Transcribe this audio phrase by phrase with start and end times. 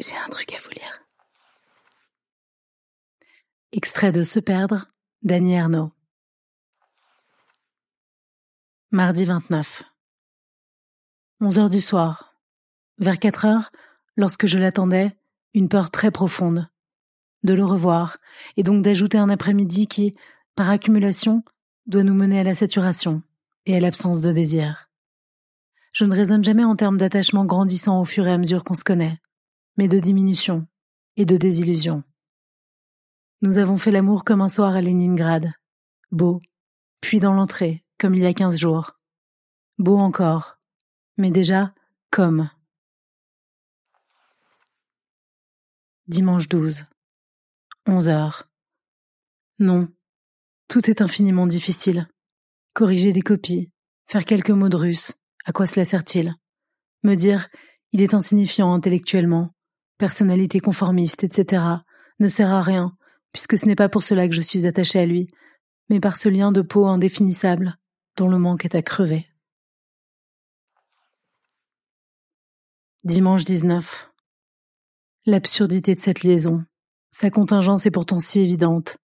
[0.00, 1.06] J'ai un truc à vous lire.
[3.70, 4.88] Extrait de Se perdre,
[5.22, 5.92] Dany Ernaud.
[8.90, 9.84] Mardi 29.
[11.40, 12.34] 11 heures du soir.
[12.98, 13.72] Vers 4 heures,
[14.16, 15.16] lorsque je l'attendais,
[15.54, 16.68] une peur très profonde.
[17.44, 18.16] De le revoir,
[18.56, 20.16] et donc d'ajouter un après-midi qui,
[20.56, 21.44] par accumulation,
[21.86, 23.22] doit nous mener à la saturation
[23.66, 24.88] et à l'absence de désir.
[25.92, 28.82] Je ne raisonne jamais en termes d'attachement grandissant au fur et à mesure qu'on se
[28.82, 29.20] connaît,
[29.76, 30.66] mais de diminution
[31.16, 32.02] et de désillusion.
[33.42, 35.52] Nous avons fait l'amour comme un soir à Leningrad.
[36.10, 36.40] Beau,
[37.00, 38.92] puis dans l'entrée, comme il y a quinze jours.
[39.78, 40.58] Beau encore,
[41.16, 41.74] mais déjà
[42.10, 42.48] comme.
[46.06, 46.84] Dimanche 12.
[47.86, 48.48] 11 heures.
[49.58, 49.88] Non,
[50.68, 52.08] tout est infiniment difficile.
[52.72, 53.70] Corriger des copies,
[54.06, 55.12] faire quelques mots de russe,
[55.44, 56.34] à quoi cela sert-il?
[57.02, 57.48] Me dire,
[57.92, 59.54] il est insignifiant intellectuellement,
[59.98, 61.64] personnalité conformiste, etc.,
[62.20, 62.96] ne sert à rien,
[63.32, 65.28] puisque ce n'est pas pour cela que je suis attachée à lui,
[65.88, 67.76] mais par ce lien de peau indéfinissable,
[68.16, 69.26] dont le manque est à crever.
[73.04, 74.10] Dimanche 19.
[75.26, 76.64] L'absurdité de cette liaison.
[77.10, 78.96] Sa contingence est pourtant si évidente.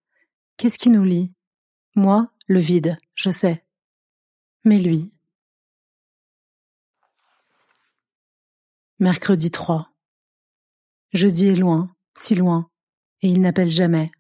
[0.57, 1.33] Qu'est-ce qui nous lie?
[1.97, 3.65] Moi, le vide, je sais.
[4.65, 5.13] Mais lui.
[8.99, 9.90] Mercredi 3.
[11.13, 12.71] Jeudi est loin, si loin,
[13.23, 14.13] et il n'appelle jamais.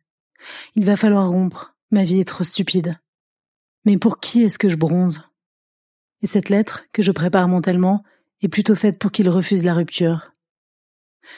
[0.75, 2.99] Il va falloir rompre, ma vie est trop stupide.
[3.85, 5.23] Mais pour qui est-ce que je bronze?
[6.23, 8.03] Et cette lettre, que je prépare mentalement,
[8.43, 10.33] est plutôt faite pour qu'il refuse la rupture.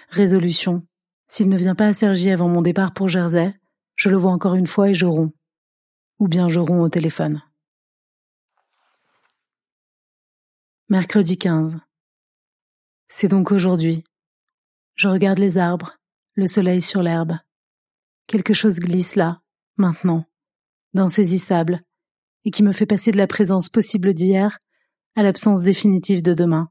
[0.09, 0.87] Résolution.
[1.29, 3.55] S'il ne vient pas à Sergi avant mon départ pour Jersey,
[3.95, 5.33] je le vois encore une fois et je romps.
[6.19, 7.43] Ou bien je romps au téléphone.
[10.89, 11.79] Mercredi 15.
[13.09, 14.05] C'est donc aujourd'hui.
[14.95, 15.99] Je regarde les arbres,
[16.35, 17.39] le soleil sur l'herbe.
[18.27, 19.43] Quelque chose glisse là,
[19.77, 20.25] maintenant,
[20.95, 21.83] d'insaisissable,
[22.45, 24.59] et qui me fait passer de la présence possible d'hier
[25.15, 26.71] à l'absence définitive de demain.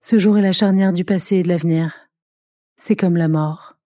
[0.00, 2.08] Ce jour est la charnière du passé et de l'avenir.
[2.76, 3.76] C'est comme la mort.